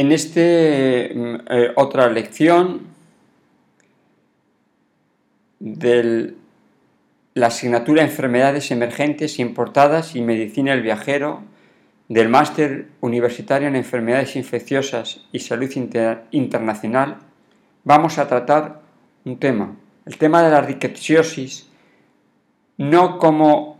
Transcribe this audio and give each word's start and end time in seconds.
En 0.00 0.12
esta 0.12 0.40
eh, 0.40 1.72
otra 1.76 2.08
lección 2.08 2.86
de 5.58 6.32
la 7.34 7.48
asignatura 7.48 8.02
Enfermedades 8.02 8.70
Emergentes 8.70 9.38
Importadas 9.38 10.16
y 10.16 10.22
Medicina 10.22 10.70
del 10.70 10.80
Viajero 10.80 11.42
del 12.08 12.30
Máster 12.30 12.88
Universitario 13.02 13.68
en 13.68 13.76
Enfermedades 13.76 14.36
Infecciosas 14.36 15.26
y 15.32 15.40
Salud 15.40 15.70
Internacional, 16.30 17.18
vamos 17.84 18.16
a 18.16 18.26
tratar 18.26 18.80
un 19.26 19.38
tema, 19.38 19.76
el 20.06 20.16
tema 20.16 20.42
de 20.42 20.50
la 20.50 20.62
rickettsiosis, 20.62 21.68
no 22.78 23.18
como 23.18 23.78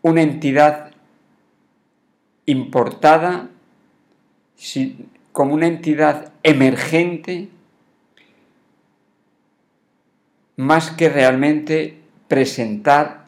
una 0.00 0.22
entidad 0.22 0.92
importada, 2.46 3.50
como 5.38 5.54
una 5.54 5.68
entidad 5.68 6.32
emergente, 6.42 7.48
más 10.56 10.90
que 10.90 11.08
realmente 11.08 12.00
presentar 12.26 13.26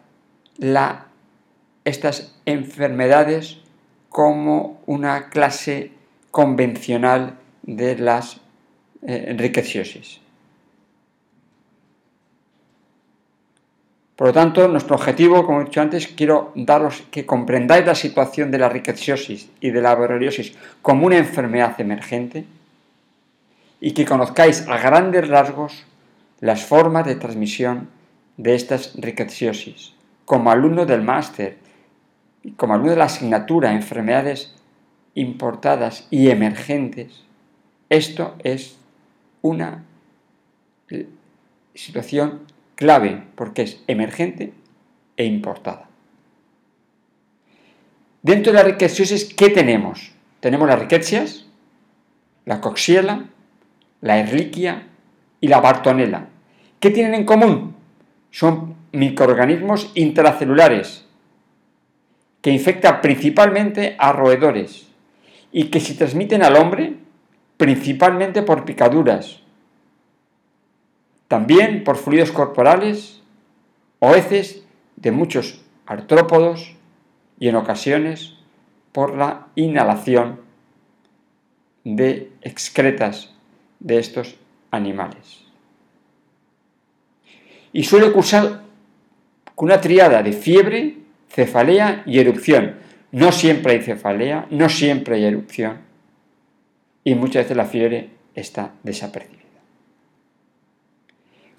estas 1.84 2.36
enfermedades 2.46 3.58
como 4.08 4.82
una 4.86 5.28
clase 5.28 5.92
convencional 6.32 7.38
de 7.62 7.96
las 7.96 8.40
eh, 9.02 9.26
Por 14.20 14.26
lo 14.26 14.32
tanto, 14.34 14.68
nuestro 14.68 14.96
objetivo, 14.96 15.46
como 15.46 15.62
he 15.62 15.64
dicho 15.64 15.80
antes, 15.80 16.06
quiero 16.06 16.52
daros 16.54 17.04
que 17.10 17.24
comprendáis 17.24 17.86
la 17.86 17.94
situación 17.94 18.50
de 18.50 18.58
la 18.58 18.68
rickettsiosis 18.68 19.48
y 19.62 19.70
de 19.70 19.80
la 19.80 19.94
borreliosis 19.94 20.52
como 20.82 21.06
una 21.06 21.16
enfermedad 21.16 21.80
emergente 21.80 22.44
y 23.80 23.92
que 23.92 24.04
conozcáis 24.04 24.68
a 24.68 24.76
grandes 24.76 25.26
rasgos 25.26 25.86
las 26.40 26.66
formas 26.66 27.06
de 27.06 27.14
transmisión 27.14 27.88
de 28.36 28.56
estas 28.56 28.92
rickettsiosis. 28.94 29.94
Como 30.26 30.50
alumno 30.50 30.84
del 30.84 31.00
máster 31.00 31.56
y 32.42 32.50
como 32.50 32.74
alumno 32.74 32.90
de 32.90 32.98
la 32.98 33.06
asignatura 33.06 33.72
Enfermedades 33.72 34.54
importadas 35.14 36.06
y 36.10 36.28
emergentes, 36.28 37.24
esto 37.88 38.34
es 38.44 38.76
una 39.40 39.82
situación 41.74 42.40
clave 42.80 43.22
porque 43.34 43.62
es 43.62 43.84
emergente 43.86 44.54
e 45.18 45.26
importada. 45.26 45.88
Dentro 48.22 48.52
de 48.52 48.58
las 48.58 48.66
rickettsiosis, 48.66 49.34
¿qué 49.34 49.50
tenemos? 49.50 50.12
Tenemos 50.40 50.66
las 50.66 50.78
riquecias, 50.78 51.46
la 52.46 52.62
coxiela, 52.62 53.26
la 54.00 54.18
erliquia 54.18 54.88
y 55.42 55.48
la 55.48 55.60
bartonela. 55.60 56.28
¿Qué 56.80 56.90
tienen 56.90 57.14
en 57.14 57.26
común? 57.26 57.76
Son 58.30 58.74
microorganismos 58.92 59.92
intracelulares 59.94 61.04
que 62.40 62.50
infectan 62.50 63.02
principalmente 63.02 63.94
a 63.98 64.12
roedores 64.12 64.88
y 65.52 65.64
que 65.64 65.80
se 65.80 65.94
transmiten 65.94 66.42
al 66.42 66.56
hombre 66.56 66.94
principalmente 67.58 68.40
por 68.40 68.64
picaduras, 68.64 69.40
también 71.30 71.84
por 71.84 71.96
fluidos 71.96 72.32
corporales 72.32 73.22
o 74.00 74.16
heces 74.16 74.64
de 74.96 75.12
muchos 75.12 75.62
artrópodos 75.86 76.74
y 77.38 77.46
en 77.46 77.54
ocasiones 77.54 78.34
por 78.90 79.16
la 79.16 79.46
inhalación 79.54 80.40
de 81.84 82.32
excretas 82.42 83.32
de 83.78 84.00
estos 84.00 84.38
animales. 84.72 85.44
Y 87.72 87.84
suele 87.84 88.10
cursar 88.10 88.62
con 89.54 89.66
una 89.66 89.80
triada 89.80 90.24
de 90.24 90.32
fiebre, 90.32 90.96
cefalea 91.28 92.02
y 92.06 92.18
erupción. 92.18 92.74
No 93.12 93.30
siempre 93.30 93.74
hay 93.74 93.82
cefalea, 93.82 94.48
no 94.50 94.68
siempre 94.68 95.14
hay 95.14 95.26
erupción 95.26 95.78
y 97.04 97.14
muchas 97.14 97.44
veces 97.44 97.56
la 97.56 97.66
fiebre 97.66 98.10
está 98.34 98.72
desapercibida. 98.82 99.39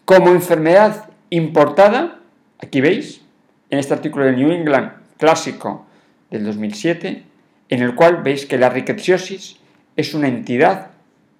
Como 0.05 0.29
enfermedad 0.29 1.09
importada, 1.29 2.19
aquí 2.59 2.81
veis, 2.81 3.21
en 3.69 3.79
este 3.79 3.93
artículo 3.93 4.25
del 4.25 4.35
New 4.35 4.51
England 4.51 4.91
clásico 5.17 5.85
del 6.29 6.43
2007, 6.45 7.23
en 7.69 7.81
el 7.81 7.95
cual 7.95 8.23
veis 8.23 8.45
que 8.45 8.57
la 8.57 8.69
rickettsiosis 8.69 9.57
es 9.95 10.13
una 10.13 10.27
entidad 10.27 10.91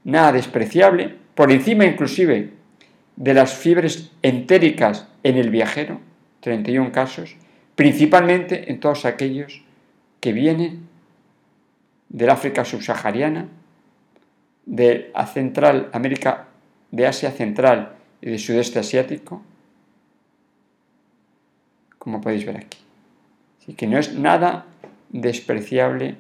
nada 0.04 0.32
despreciable, 0.32 1.16
por 1.36 1.52
encima 1.52 1.86
inclusive 1.86 2.52
de 3.16 3.34
las 3.34 3.54
fiebres 3.54 4.12
entéricas 4.22 5.08
en 5.24 5.38
el 5.38 5.50
viajero, 5.50 6.00
31 6.42 6.92
casos, 6.92 7.36
principalmente 7.76 8.72
en 8.72 8.80
todos 8.80 9.06
aquellos 9.06 9.64
que 10.20 10.34
vienen 10.34 10.88
del 12.10 12.30
África 12.30 12.66
subsahariana, 12.66 13.48
de 14.66 15.12
Central, 15.34 15.90
América, 15.92 16.48
de 16.92 17.08
Asia 17.08 17.32
Central 17.32 17.96
y 18.22 18.30
del 18.30 18.40
Sudeste 18.40 18.80
Asiático, 18.80 19.42
como 21.98 22.22
podéis 22.22 22.46
ver 22.46 22.58
aquí. 22.58 22.80
Así 23.62 23.74
que 23.74 23.88
no 23.88 23.98
es 23.98 24.14
nada 24.14 24.66
despreciable 25.10 26.16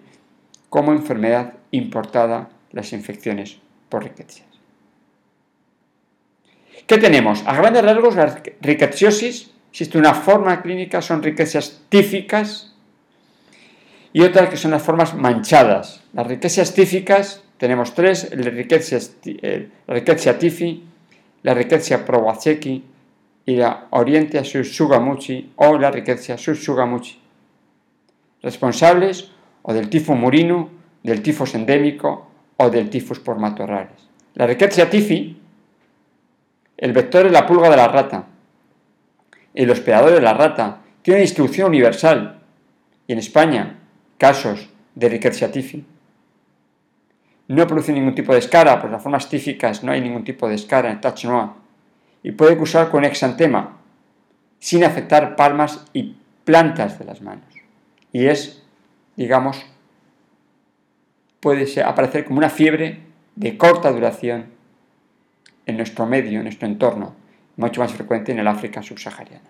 como 0.70 0.92
enfermedad 0.94 1.54
importada 1.72 2.50
las 2.72 2.94
infecciones 2.94 3.58
por 3.90 4.04
riquecias. 4.04 4.48
¿Qué 6.88 6.98
tenemos? 6.98 7.44
A 7.46 7.56
grandes 7.56 7.84
rasgos, 7.84 8.16
la 8.16 8.42
rickettsiosis, 8.62 9.52
existe 9.70 9.98
una 9.98 10.14
forma 10.14 10.62
clínica, 10.62 11.02
son 11.02 11.24
riquecias 11.24 11.82
tíficas 11.90 12.74
y 14.14 14.22
otras 14.22 14.50
que 14.50 14.58
son 14.58 14.72
las 14.72 14.82
formas 14.82 15.16
manchadas. 15.16 16.02
Las 16.14 16.28
riquecias 16.28 16.74
tíficas 16.74 17.44
tenemos 17.58 17.94
tres, 17.94 18.30
la 18.36 18.50
rickettsia 19.94 20.40
tifi, 20.40 20.84
la 21.44 21.53
rickettsia 21.53 22.06
prowazeki 22.06 22.84
y 23.46 23.56
la 23.56 23.88
orientia 23.91 24.44
sugamuchi 24.44 25.53
o 25.56 25.78
la 25.78 25.90
rickettsia 25.90 26.38
sugamuchi. 26.38 27.19
Responsables 28.41 29.31
o 29.62 29.74
del 29.74 29.90
tifo 29.90 30.16
murino, 30.16 30.69
del 31.03 31.22
tifus 31.22 31.56
endémico 31.56 32.28
o 32.57 32.69
del 32.69 32.90
tifus 32.90 33.19
por 33.19 33.38
matorrales. 33.38 34.09
La 34.35 34.46
rickettsia 34.46 34.90
tifi, 34.90 35.38
el 36.78 36.94
vector 36.94 37.25
es 37.25 37.31
la 37.31 37.46
pulga 37.46 37.69
de 37.69 37.78
la 37.78 37.88
rata. 37.88 38.28
El 39.53 39.69
hospedador 39.69 40.12
de 40.12 40.22
la 40.22 40.34
rata 40.34 40.81
tiene 41.02 41.22
distribución 41.22 41.69
universal. 41.69 42.41
Y 43.08 43.13
en 43.13 43.19
España, 43.19 43.79
casos 44.18 44.69
de 44.96 45.09
rickettsia 45.09 45.52
tifi. 45.52 45.85
No 47.52 47.68
produce 47.68 47.92
ningún 47.92 48.16
tipo 48.16 48.32
de 48.32 48.40
escara, 48.40 48.80
por 48.80 48.90
las 48.90 49.04
formas 49.04 49.28
tíficas 49.28 49.84
no 49.84 49.92
hay 49.92 50.00
ningún 50.00 50.24
tipo 50.24 50.48
de 50.48 50.56
escara 50.56 50.90
en 50.90 51.02
Tachnoa. 51.02 51.58
Y 52.24 52.32
puede 52.32 52.58
cursar 52.58 52.90
con 52.90 53.04
exantema, 53.04 53.78
sin 54.58 54.86
afectar 54.86 55.36
palmas 55.36 55.86
y 55.92 56.16
plantas 56.46 56.98
de 56.98 57.04
las 57.04 57.22
manos. 57.22 57.44
Y 58.14 58.28
es, 58.28 58.64
digamos, 59.18 59.66
puede 61.42 61.84
aparecer 61.84 62.24
como 62.24 62.38
una 62.38 62.50
fiebre 62.50 63.02
de 63.36 63.58
corta 63.58 63.92
duración 63.92 64.46
en 65.66 65.76
nuestro 65.76 66.06
medio, 66.06 66.38
en 66.38 66.44
nuestro 66.44 66.70
entorno, 66.70 67.16
mucho 67.58 67.82
más 67.82 67.92
frecuente 67.92 68.32
en 68.32 68.40
el 68.40 68.47
África 68.47 68.82
subsahariana. 68.82 69.50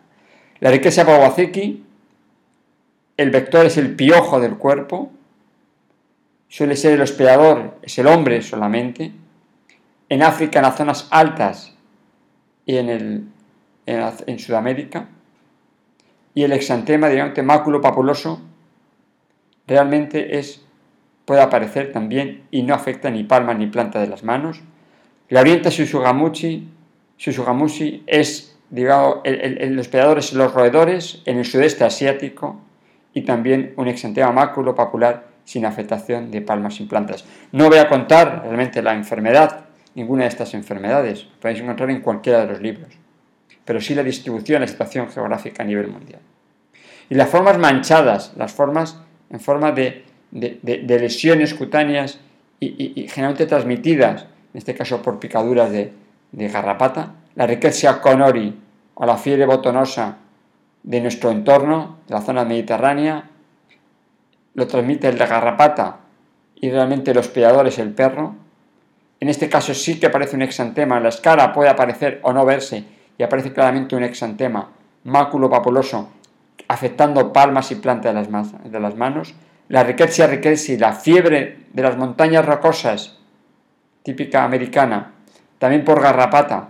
La 0.60 0.72
riqueza 0.72 1.04
Bawazeki, 1.04 1.86
el 3.18 3.30
vector 3.30 3.68
es 3.68 3.78
el 3.78 3.96
piojo 3.96 4.40
del 4.40 4.58
cuerpo, 4.58 5.12
suele 6.52 6.76
ser 6.76 6.94
el 6.94 7.02
hospedador, 7.02 7.78
es 7.82 7.98
el 7.98 8.08
hombre 8.08 8.42
solamente. 8.42 9.14
En 10.10 10.22
África, 10.22 10.60
en 10.60 10.64
las 10.64 10.76
zonas 10.76 11.08
altas 11.10 11.74
y 12.66 12.76
en, 12.76 12.90
el, 12.90 13.28
en, 13.86 14.38
Sudamérica. 14.38 15.08
Y 16.34 16.44
el 16.44 16.52
exantema, 16.52 17.08
digamos, 17.08 17.42
máculo 17.44 17.80
papuloso, 17.80 18.42
realmente 19.66 20.38
es, 20.38 20.62
puede 21.24 21.42
aparecer 21.42 21.94
también 21.94 22.44
y 22.52 22.64
no 22.64 22.76
afecta 22.76 23.10
ni 23.10 23.24
palmas 23.24 23.58
ni 23.58 23.68
planta 23.68 24.02
de 24.02 24.08
las 24.08 24.26
manos. 24.26 24.60
La 25.30 25.40
orienta 25.40 25.72
Susugamuchi, 25.72 26.68
Susugamushi 27.16 28.04
es, 28.08 28.60
digamos, 28.70 29.20
el, 29.24 29.58
el, 29.62 29.80
hospedador 29.80 30.20
es 30.20 30.34
los 30.34 30.54
roedores 30.54 31.22
en 31.26 31.38
el 31.38 31.46
sudeste 31.46 31.86
asiático 31.86 32.60
y 33.14 33.22
también 33.22 33.74
un 33.78 33.88
exantema 33.88 34.34
máculo 34.34 34.76
papular 34.76 35.31
sin 35.46 35.66
afectación 35.66 36.32
de 36.32 36.42
palmas 36.42 36.76
sin 36.76 36.88
plantas. 36.88 37.26
No 37.52 37.70
voy 37.70 37.80
a 37.80 37.88
contar 37.88 38.42
realmente 38.44 38.82
la 38.82 38.94
enfermedad, 38.94 39.66
ninguna 39.96 40.24
de 40.24 40.30
estas 40.30 40.54
enfermedades, 40.54 41.28
podéis 41.42 41.62
encontrar 41.62 41.90
en 41.90 42.02
cualquiera 42.02 42.42
de 42.42 42.48
los 42.48 42.62
libros, 42.62 42.94
pero 43.66 43.82
sí 43.82 43.96
la 43.96 44.04
distribución, 44.04 44.62
la 44.62 44.68
situación 44.68 45.10
geográfica 45.10 45.64
a 45.64 45.66
nivel 45.66 45.88
mundial. 45.88 46.22
Y 47.10 47.16
las 47.16 47.30
formas 47.30 47.58
manchadas, 47.58 48.34
las 48.38 48.54
formas 48.54 49.02
en 49.30 49.40
forma 49.40 49.72
de, 49.72 50.06
lesiones 50.32 51.54
cutáneas 51.54 52.20
y, 52.60 53.08
generalmente 53.10 53.48
transmitidas, 53.48 54.28
en 54.54 54.58
este 54.58 54.76
caso 54.76 55.02
por 55.02 55.20
picaduras 55.20 55.72
de, 55.72 55.94
garrapata, 56.32 57.16
la 57.36 57.48
Rickettsia 57.48 58.00
conori 58.00 58.58
o 58.94 59.06
la 59.06 59.18
fiebre 59.18 59.46
botonosa 59.46 60.18
de 60.84 61.02
nuestro 61.02 61.32
entorno, 61.32 61.98
de 62.08 62.14
la 62.14 62.22
zona 62.22 62.46
mediterránea, 62.46 63.31
lo 64.54 64.68
transmite 64.68 65.08
el 65.08 65.18
de 65.18 65.26
garrapata 65.26 65.98
y 66.56 66.70
realmente 66.70 67.14
los 67.14 67.28
peadores 67.28 67.80
el 67.80 67.94
perro. 67.94 68.36
En 69.20 69.30
este 69.30 69.50
caso 69.50 69.74
sí 69.74 70.00
que 70.00 70.08
aparece 70.08 70.36
un 70.36 70.42
exantema, 70.42 70.98
en 70.98 71.04
la 71.04 71.10
escara 71.10 71.54
puede 71.54 71.70
aparecer 71.70 72.20
o 72.24 72.34
no 72.34 72.46
verse 72.46 72.84
y 73.18 73.24
aparece 73.24 73.54
claramente 73.54 73.96
un 73.96 74.04
exantema, 74.04 74.72
máculo 75.04 75.50
papuloso, 75.50 76.10
afectando 76.68 77.32
palmas 77.32 77.72
y 77.72 77.76
plantas 77.76 78.16
de 78.16 78.80
las, 78.80 78.96
manos. 78.96 79.34
La 79.70 79.84
rickettsia 79.84 80.28
rickettsii, 80.28 80.78
la 80.78 80.94
fiebre 80.94 81.66
de 81.72 81.84
las 81.84 81.98
montañas 81.98 82.46
rocosas, 82.46 83.20
típica 84.04 84.44
americana, 84.44 85.14
también 85.60 85.86
por 85.86 86.02
garrapata. 86.02 86.70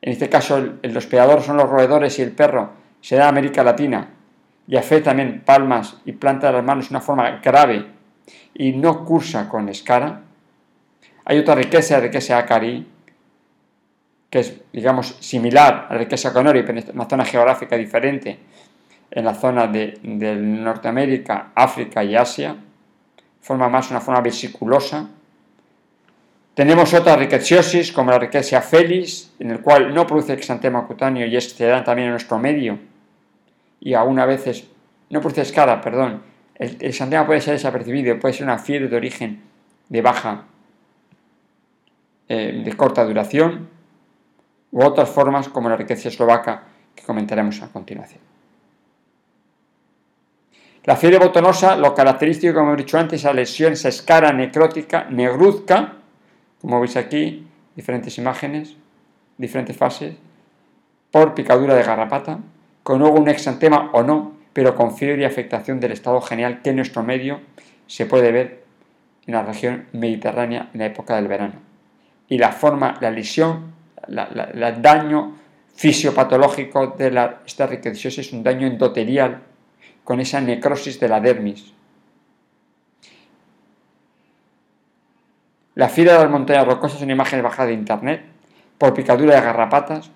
En 0.00 0.12
este 0.12 0.28
caso, 0.28 0.56
el, 0.56 0.80
los 0.92 1.06
peadores 1.06 1.44
son 1.44 1.58
los 1.58 1.68
roedores 1.68 2.18
y 2.18 2.22
el 2.22 2.32
perro, 2.32 2.70
se 3.00 3.16
da 3.16 3.28
América 3.28 3.62
Latina 3.62 4.08
y 4.66 4.76
afecta 4.76 5.10
también 5.10 5.42
palmas 5.44 5.96
y 6.04 6.12
plantas 6.12 6.50
de 6.50 6.58
las 6.58 6.64
manos 6.64 6.88
de 6.88 6.92
una 6.92 7.00
forma 7.00 7.40
grave 7.42 7.86
y 8.54 8.72
no 8.72 9.04
cursa 9.04 9.48
con 9.48 9.68
escara. 9.68 10.20
Hay 11.24 11.38
otra 11.38 11.54
riqueza, 11.54 12.00
riqueza 12.00 12.38
acari, 12.38 12.86
que 14.30 14.38
es, 14.38 14.60
digamos, 14.72 15.16
similar 15.20 15.86
a 15.88 15.92
la 15.92 15.98
riqueza 15.98 16.32
conori, 16.32 16.62
pero 16.62 16.78
en 16.78 16.90
una 16.94 17.08
zona 17.08 17.24
geográfica 17.24 17.76
diferente, 17.76 18.38
en 19.10 19.24
la 19.24 19.34
zona 19.34 19.66
de, 19.66 19.98
Norteamérica, 20.02 21.52
África 21.54 22.02
y 22.02 22.16
Asia, 22.16 22.56
forma 23.40 23.68
más 23.68 23.90
una 23.90 24.00
forma 24.00 24.20
vesiculosa. 24.20 25.06
Tenemos 26.54 26.92
otra 26.94 27.16
riqueciosis, 27.16 27.92
como 27.92 28.10
la 28.10 28.18
riqueza 28.18 28.60
felis, 28.62 29.34
en 29.38 29.50
el 29.50 29.60
cual 29.60 29.94
no 29.94 30.06
produce 30.06 30.32
exantema 30.32 30.86
cutáneo 30.86 31.26
y 31.26 31.40
se 31.40 31.66
da 31.66 31.84
también 31.84 32.06
en 32.06 32.12
nuestro 32.12 32.38
medio, 32.38 32.78
y 33.84 33.94
aún 33.94 34.20
a 34.20 34.26
veces, 34.26 34.68
no 35.10 35.20
produce 35.20 35.42
escara, 35.42 35.80
perdón, 35.80 36.22
el, 36.54 36.76
exantema 36.80 37.26
puede 37.26 37.40
ser 37.40 37.54
desapercibido, 37.54 38.16
puede 38.20 38.32
ser 38.32 38.44
una 38.44 38.58
fiebre 38.58 38.86
de 38.86 38.96
origen 38.96 39.42
de 39.88 40.00
baja, 40.00 40.44
eh, 42.28 42.62
de 42.64 42.76
corta 42.76 43.04
duración, 43.04 43.68
u 44.70 44.84
otras 44.84 45.10
formas 45.10 45.48
como 45.48 45.68
la 45.68 45.76
riqueza 45.76 46.08
eslovaca 46.08 46.62
que 46.94 47.02
comentaremos 47.02 47.60
a 47.60 47.72
continuación. 47.72 48.20
La 50.84 50.94
fiebre 50.94 51.18
botonosa, 51.18 51.76
lo 51.76 51.92
característico, 51.92 52.54
como 52.54 52.74
he 52.74 52.76
dicho 52.76 52.98
antes, 52.98 53.20
es 53.20 53.24
la 53.24 53.32
lesión, 53.32 53.72
esa 53.72 53.88
escara 53.88 54.32
necrótica, 54.32 55.08
negruzca, 55.10 55.94
como 56.60 56.80
veis 56.80 56.96
aquí, 56.96 57.48
diferentes 57.74 58.16
imágenes, 58.16 58.76
diferentes 59.38 59.76
fases, 59.76 60.14
por 61.10 61.34
picadura 61.34 61.74
de 61.74 61.82
garrapata, 61.82 62.38
con 62.82 63.02
un 63.02 63.28
exantema 63.28 63.90
o 63.92 64.02
no, 64.02 64.32
pero 64.52 64.74
con 64.74 64.96
fiebre 64.96 65.22
y 65.22 65.24
afectación 65.24 65.80
del 65.80 65.92
estado 65.92 66.20
genial 66.20 66.62
que 66.62 66.70
en 66.70 66.76
nuestro 66.76 67.02
medio 67.02 67.40
se 67.86 68.06
puede 68.06 68.32
ver 68.32 68.64
en 69.26 69.34
la 69.34 69.42
región 69.42 69.86
mediterránea 69.92 70.70
en 70.72 70.80
la 70.80 70.86
época 70.86 71.16
del 71.16 71.28
verano. 71.28 71.54
Y 72.28 72.38
la 72.38 72.52
forma, 72.52 72.98
la 73.00 73.10
lesión, 73.10 73.72
el 74.08 74.82
daño 74.82 75.36
fisiopatológico 75.74 76.88
de 76.88 77.10
la, 77.10 77.40
esta 77.46 77.64
es 77.64 78.32
un 78.32 78.42
daño 78.42 78.66
endoterial 78.66 79.42
con 80.04 80.20
esa 80.20 80.40
necrosis 80.40 80.98
de 80.98 81.08
la 81.08 81.20
dermis. 81.20 81.72
La 85.74 85.88
fila 85.88 86.12
de 86.12 86.18
las 86.18 86.30
montañas 86.30 86.66
rocosas 86.66 86.98
son 87.00 87.10
imágenes 87.10 87.42
bajadas 87.42 87.68
de 87.68 87.74
internet 87.74 88.22
por 88.76 88.92
picadura 88.92 89.36
de 89.36 89.40
garrapatas, 89.40 90.10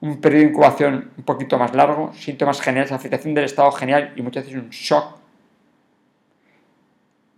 un 0.00 0.20
periodo 0.20 0.44
de 0.44 0.50
incubación 0.50 1.10
un 1.16 1.24
poquito 1.24 1.58
más 1.58 1.74
largo, 1.74 2.12
síntomas 2.14 2.60
generales, 2.60 2.92
afectación 2.92 3.34
del 3.34 3.44
estado 3.44 3.72
genial 3.72 4.12
y 4.16 4.22
muchas 4.22 4.44
veces 4.44 4.60
un 4.60 4.70
shock 4.70 5.18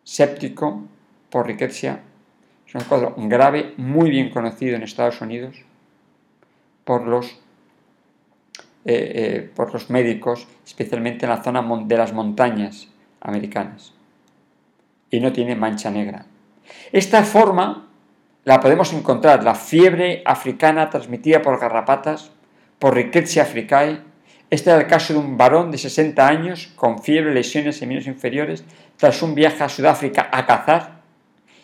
séptico 0.02 0.84
por 1.30 1.46
riqueza. 1.46 2.00
Es 2.66 2.74
un 2.74 2.82
cuadro 2.82 3.14
grave, 3.16 3.74
muy 3.76 4.10
bien 4.10 4.30
conocido 4.30 4.76
en 4.76 4.82
Estados 4.82 5.20
Unidos 5.20 5.56
por 6.84 7.06
los 7.06 7.40
eh, 8.84 9.12
eh, 9.14 9.50
por 9.54 9.70
los 9.72 9.90
médicos, 9.90 10.46
especialmente 10.64 11.26
en 11.26 11.30
la 11.30 11.42
zona 11.42 11.62
de 11.84 11.96
las 11.98 12.14
montañas 12.14 12.88
americanas. 13.20 13.92
Y 15.10 15.20
no 15.20 15.30
tiene 15.30 15.56
mancha 15.56 15.90
negra. 15.90 16.24
Esta 16.90 17.22
forma 17.22 17.86
la 18.44 18.60
podemos 18.60 18.94
encontrar, 18.94 19.44
la 19.44 19.54
fiebre 19.54 20.22
africana 20.24 20.88
transmitida 20.88 21.42
por 21.42 21.60
garrapatas, 21.60 22.30
por 22.78 22.94
Rickettsia 22.94 23.42
africae. 23.42 24.00
Este 24.50 24.70
era 24.70 24.80
el 24.80 24.86
caso 24.86 25.12
de 25.12 25.18
un 25.18 25.36
varón 25.36 25.70
de 25.70 25.78
60 25.78 26.26
años 26.26 26.72
con 26.76 27.02
fiebre, 27.02 27.34
lesiones 27.34 27.82
en 27.82 27.88
miembros 27.88 28.08
inferiores, 28.12 28.64
tras 28.96 29.22
un 29.22 29.34
viaje 29.34 29.62
a 29.62 29.68
Sudáfrica 29.68 30.28
a 30.32 30.46
cazar, 30.46 31.00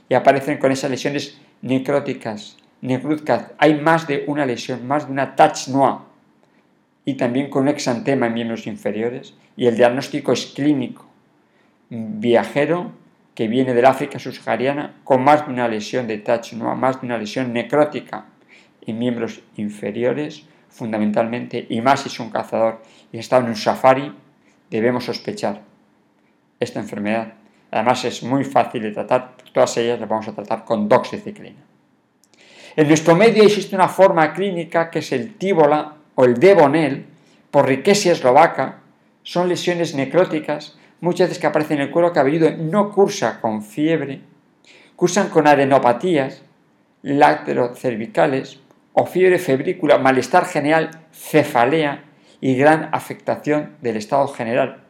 y 0.08 0.14
aparecen 0.14 0.58
con 0.58 0.70
esas 0.72 0.90
lesiones 0.90 1.38
necróticas, 1.62 2.56
negruzcas. 2.80 3.52
Hay 3.58 3.80
más 3.80 4.06
de 4.06 4.24
una 4.26 4.44
lesión, 4.44 4.86
más 4.86 5.06
de 5.06 5.12
una 5.12 5.34
noire 5.68 5.98
y 7.06 7.14
también 7.14 7.50
con 7.50 7.62
un 7.62 7.68
exantema 7.68 8.26
en 8.26 8.34
miembros 8.34 8.66
inferiores 8.66 9.34
y 9.56 9.66
el 9.66 9.76
diagnóstico 9.76 10.32
es 10.32 10.46
clínico. 10.46 11.06
Viajero 11.90 12.92
que 13.34 13.48
viene 13.48 13.74
del 13.74 13.84
África 13.84 14.18
subsahariana 14.18 14.94
con 15.04 15.22
más 15.22 15.46
de 15.46 15.52
una 15.52 15.68
lesión 15.68 16.06
de 16.06 16.22
no 16.56 16.74
más 16.76 17.00
de 17.00 17.06
una 17.06 17.18
lesión 17.18 17.52
necrótica 17.52 18.26
en 18.86 18.98
miembros 18.98 19.40
inferiores, 19.56 20.44
fundamentalmente, 20.74 21.66
y 21.68 21.80
más 21.80 22.00
si 22.00 22.08
es 22.08 22.18
un 22.18 22.30
cazador 22.30 22.82
y 23.12 23.18
está 23.18 23.38
en 23.38 23.44
un 23.44 23.56
safari, 23.56 24.12
debemos 24.68 25.04
sospechar 25.04 25.62
esta 26.58 26.80
enfermedad. 26.80 27.34
Además 27.70 28.04
es 28.04 28.24
muy 28.24 28.44
fácil 28.44 28.82
de 28.82 28.90
tratar, 28.90 29.36
todas 29.52 29.76
ellas 29.76 30.00
las 30.00 30.08
vamos 30.08 30.26
a 30.26 30.34
tratar 30.34 30.64
con 30.64 30.88
doxiciclina. 30.88 31.62
En 32.74 32.88
nuestro 32.88 33.14
medio 33.14 33.44
existe 33.44 33.76
una 33.76 33.88
forma 33.88 34.32
clínica 34.32 34.90
que 34.90 34.98
es 34.98 35.12
el 35.12 35.36
tíbola 35.36 35.94
o 36.16 36.24
el 36.24 36.34
Devonel, 36.34 37.06
por 37.52 37.68
riqueza 37.68 38.10
eslovaca, 38.10 38.80
son 39.22 39.48
lesiones 39.48 39.94
necróticas, 39.94 40.76
muchas 41.00 41.28
veces 41.28 41.40
que 41.40 41.46
aparecen 41.46 41.78
en 41.78 41.84
el 41.84 41.90
cuero 41.92 42.12
cabelludo, 42.12 42.50
no 42.56 42.90
cursa 42.90 43.40
con 43.40 43.62
fiebre, 43.62 44.22
cursan 44.96 45.28
con 45.28 45.46
adenopatías, 45.46 46.42
cervicales 47.76 48.63
o 48.94 49.04
fiebre 49.04 49.38
febrícula, 49.38 49.98
malestar 49.98 50.46
general, 50.46 50.90
cefalea 51.12 52.04
y 52.40 52.56
gran 52.56 52.88
afectación 52.92 53.76
del 53.82 53.98
estado 53.98 54.28
general. 54.28 54.84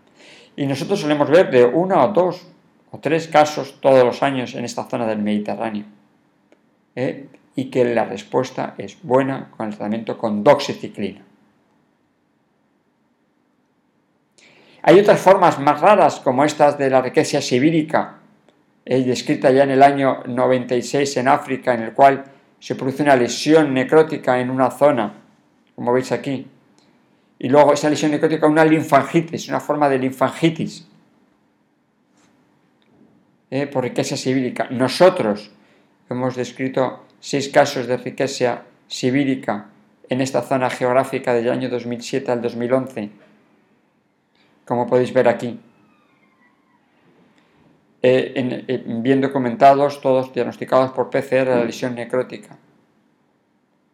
Y 0.55 0.67
nosotros 0.67 1.01
solemos 1.01 1.29
ver 1.29 1.51
de 1.51 1.65
uno 1.65 2.05
o 2.05 2.09
dos 2.13 2.47
o 2.93 3.01
tres 3.01 3.27
casos 3.27 3.81
todos 3.81 4.05
los 4.05 4.23
años 4.23 4.55
en 4.55 4.65
esta 4.65 4.85
zona 4.85 5.07
del 5.07 5.19
Mediterráneo. 5.19 5.87
¿eh? 6.95 7.27
y 7.57 7.71
que 7.71 7.85
la 7.85 8.05
respuesta 8.05 8.75
es 8.79 8.99
buena 9.03 9.51
con 9.57 9.69
el 9.69 9.77
tratamiento 9.77 10.19
con 10.19 10.43
doxiciclina. 10.43 11.23
Hay 14.83 15.01
otras 15.01 15.21
formas 15.21 15.59
más 15.59 15.81
raras 15.81 16.21
como 16.21 16.45
estas 16.45 16.77
de 16.77 16.91
la 16.91 17.01
riqueza 17.01 17.41
sibírica, 17.41 18.19
eh, 18.85 19.03
descrita 19.03 19.51
ya 19.51 19.63
en 19.63 19.71
el 19.71 19.83
año 19.83 20.23
96 20.27 21.17
en 21.17 21.29
África, 21.29 21.73
en 21.73 21.83
el 21.83 21.93
cual 21.93 22.25
se 22.64 22.75
produce 22.76 23.02
una 23.02 23.14
lesión 23.14 23.75
necrótica 23.75 24.40
en 24.40 24.49
una 24.49 24.71
zona, 24.71 25.12
como 25.75 25.92
veis 25.92 26.11
aquí, 26.12 26.47
y 27.38 27.50
luego 27.50 27.75
esa 27.75 27.90
lesión 27.90 28.11
necrótica 28.11 28.47
una 28.47 28.64
linfangitis, 28.64 29.50
una 29.50 29.61
forma 29.61 29.87
de 29.90 29.99
linfangitis 29.99 30.88
eh, 33.50 33.66
por 33.66 33.85
riqueza 33.85 34.16
sibírica. 34.16 34.68
Nosotros 34.71 35.50
hemos 36.09 36.37
descrito 36.37 37.04
seis 37.21 37.50
casos 37.50 37.87
de 37.87 37.99
riqueza 37.99 38.62
sibírica 38.88 39.66
en 40.09 40.23
esta 40.23 40.40
zona 40.40 40.71
geográfica 40.71 41.35
del 41.35 41.50
año 41.50 41.68
2007 41.68 42.33
al 42.33 42.40
2011, 42.40 43.11
como 44.64 44.87
podéis 44.87 45.12
ver 45.12 45.28
aquí. 45.28 45.61
Eh, 48.07 48.35
eh, 48.69 48.85
bien 48.87 49.23
documentados, 49.23 50.03
todos 50.03 50.31
diagnosticados 50.35 50.91
por 50.91 51.09
PCR 51.09 51.47
la 51.47 51.65
lesión 51.65 51.95
necrótica. 51.95 52.59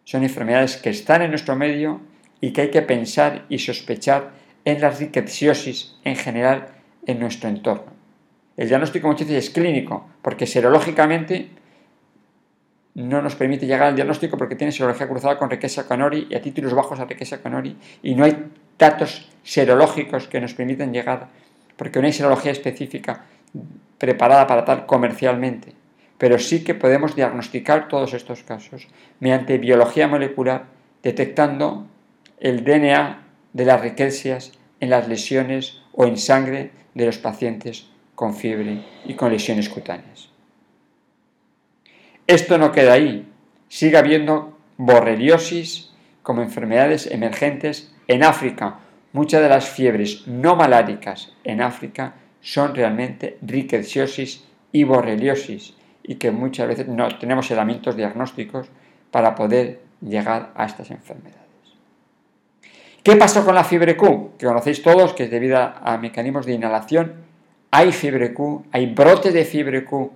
Son 0.03 0.25
enfermedades 0.25 0.79
que 0.79 0.91
están 0.91 1.23
en 1.23 1.31
nuestro 1.31 1.55
medio 1.55 2.01
y 2.41 2.53
que 2.53 2.63
hay 2.63 2.71
que 2.71 2.83
pensar 2.83 3.45
y 3.49 3.61
sospechar 3.61 4.33
en 4.65 4.81
la 4.81 4.91
riqueciosis 4.91 5.95
en 6.03 6.17
general 6.17 6.67
en 7.07 7.21
nuestro 7.21 7.49
entorno. 7.49 7.93
El 8.57 8.67
diagnóstico 8.67 9.07
muchas 9.07 9.29
veces 9.29 9.45
es 9.45 9.51
clínico, 9.51 10.09
porque 10.23 10.45
serológicamente 10.45 11.51
no 12.95 13.23
nos 13.23 13.37
permite 13.37 13.67
llegar 13.67 13.91
al 13.91 13.95
diagnóstico 13.95 14.37
porque 14.37 14.57
tiene 14.57 14.73
serología 14.73 15.07
cruzada 15.07 15.39
con 15.39 15.51
riqueza 15.51 15.87
canori 15.87 16.27
y 16.29 16.35
a 16.35 16.43
títulos 16.43 16.75
bajos 16.75 16.99
a 16.99 17.05
riqueza 17.05 17.41
canori 17.41 17.77
y 18.03 18.17
no 18.17 18.25
hay 18.25 18.47
datos 18.77 19.29
serológicos 19.45 20.27
que 20.27 20.41
nos 20.41 20.55
permitan 20.55 20.93
llegar 20.93 21.29
porque 21.77 22.01
no 22.01 22.07
hay 22.07 22.13
serología 22.13 22.51
específica 22.51 23.27
preparada 24.01 24.49
para 24.49 24.65
tal 24.65 24.87
comercialmente. 24.87 25.75
pero 26.19 26.39
sí 26.39 26.65
que 26.65 26.75
podemos 26.75 27.17
diagnosticar 27.17 27.89
todos 27.89 28.13
estos 28.13 28.43
casos 28.43 28.89
mediante 29.21 29.57
biología 29.57 30.07
molecular, 30.07 30.67
detectando 31.03 31.87
el 32.39 32.63
DNA 32.63 33.23
de 33.55 33.65
las 33.65 33.81
riquecias 33.81 34.53
en 34.81 34.91
las 34.91 35.09
lesiones 35.09 35.81
o 35.95 36.05
en 36.05 36.19
sangre 36.19 36.73
de 36.93 37.07
los 37.07 37.17
pacientes 37.17 37.89
con 38.15 38.35
fiebre 38.35 38.85
y 39.07 39.15
con 39.15 39.33
lesiones 39.33 39.71
cutáneas. 39.71 40.29
Esto 42.27 42.59
no 42.59 42.71
queda 42.71 42.93
ahí, 42.93 43.27
sigue 43.69 43.97
habiendo 43.97 44.59
borreliosis 44.77 45.91
como 46.23 46.43
enfermedades 46.43 47.07
emergentes 47.07 47.95
en 48.09 48.25
África. 48.25 48.81
Muchas 49.15 49.41
de 49.41 49.49
las 49.49 49.71
fiebres 49.71 50.27
no 50.27 50.55
maláricas 50.55 51.33
en 51.45 51.63
África 51.63 52.15
son 52.41 52.75
realmente 52.75 53.39
riqueciosis 53.43 54.45
y 54.73 54.85
borreliosis 54.85 55.75
y 56.03 56.17
que 56.17 56.31
muchas 56.31 56.69
veces 56.69 56.89
no 56.89 57.09
tenemos 57.19 57.51
herramientas 57.51 57.97
diagnósticos 57.97 58.69
para 59.11 59.35
poder 59.35 59.81
llegar 60.01 60.53
a 60.55 60.65
estas 60.65 60.91
enfermedades. 60.91 61.41
¿Qué 63.03 63.17
pasó 63.17 63.45
con 63.45 63.55
la 63.55 63.65
fiebre 63.65 63.97
Q? 63.97 64.33
Que 64.39 64.47
conocéis 64.47 64.83
todos 64.83 65.15
que 65.15 65.25
es 65.25 65.31
debido 65.31 65.59
a 65.59 65.99
mecanismos 65.99 66.47
de 66.47 66.53
inhalación. 66.53 67.15
Hay 67.71 67.93
fiebre 67.93 68.35
Q, 68.35 68.67
hay 68.73 68.87
brotes 68.87 69.33
de 69.33 69.45
fiebre 69.45 69.85
Q 69.85 70.13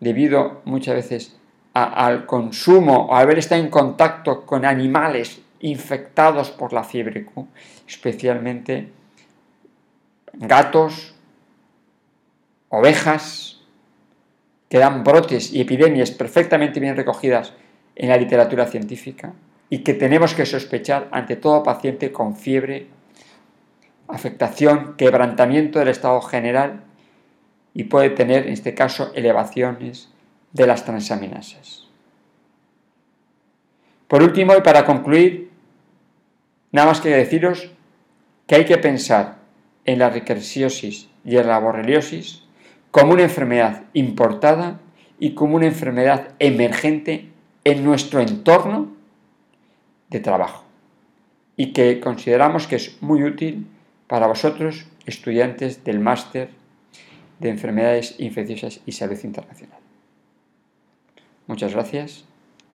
debido 0.00 0.62
muchas 0.64 0.96
veces 0.96 1.36
al 1.74 2.26
consumo 2.26 3.06
o 3.06 3.14
haber 3.14 3.38
estado 3.38 3.60
en 3.60 3.68
contacto 3.68 4.46
con 4.46 4.64
animales 4.64 5.42
infectados 5.60 6.50
por 6.50 6.72
la 6.72 6.84
fiebre 6.84 7.24
Q, 7.24 7.48
especialmente 7.86 8.90
gatos, 10.34 11.13
ovejas, 12.74 13.60
que 14.68 14.78
dan 14.78 15.04
brotes 15.04 15.52
y 15.52 15.60
epidemias 15.60 16.10
perfectamente 16.10 16.80
bien 16.80 16.96
recogidas 16.96 17.52
en 17.96 18.08
la 18.08 18.16
literatura 18.16 18.66
científica 18.66 19.32
y 19.70 19.78
que 19.78 19.94
tenemos 19.94 20.34
que 20.34 20.46
sospechar 20.46 21.08
ante 21.12 21.36
todo 21.36 21.62
paciente 21.62 22.12
con 22.12 22.36
fiebre, 22.36 22.88
afectación, 24.08 24.94
quebrantamiento 24.96 25.78
del 25.78 25.88
estado 25.88 26.20
general 26.20 26.82
y 27.72 27.84
puede 27.84 28.10
tener 28.10 28.46
en 28.46 28.52
este 28.52 28.74
caso 28.74 29.12
elevaciones 29.14 30.10
de 30.52 30.66
las 30.66 30.84
transaminasas. 30.84 31.88
Por 34.08 34.22
último 34.22 34.54
y 34.56 34.60
para 34.60 34.84
concluir, 34.84 35.50
nada 36.70 36.88
más 36.88 37.00
que 37.00 37.08
deciros 37.08 37.70
que 38.46 38.54
hay 38.54 38.64
que 38.64 38.78
pensar 38.78 39.38
en 39.84 39.98
la 39.98 40.10
riqueciosis 40.10 41.08
y 41.24 41.36
en 41.36 41.48
la 41.48 41.58
borreliosis 41.58 42.43
como 42.94 43.14
una 43.14 43.24
enfermedad 43.24 43.82
importada 43.92 44.78
y 45.18 45.34
como 45.34 45.56
una 45.56 45.66
enfermedad 45.66 46.28
emergente 46.38 47.28
en 47.64 47.84
nuestro 47.84 48.20
entorno 48.20 48.92
de 50.10 50.20
trabajo 50.20 50.64
y 51.56 51.72
que 51.72 51.98
consideramos 51.98 52.68
que 52.68 52.76
es 52.76 53.02
muy 53.02 53.24
útil 53.24 53.66
para 54.06 54.28
vosotros, 54.28 54.86
estudiantes 55.06 55.82
del 55.82 55.98
máster 55.98 56.50
de 57.40 57.48
enfermedades 57.48 58.14
infecciosas 58.20 58.80
y 58.86 58.92
salud 58.92 59.18
internacional. 59.24 59.80
Muchas 61.48 61.72
gracias. 61.72 62.24